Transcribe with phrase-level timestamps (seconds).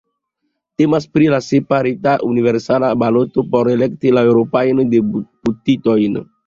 [0.81, 6.23] Temas pri la sepa rekta universala baloto por elekti la eŭropajn deputitojn.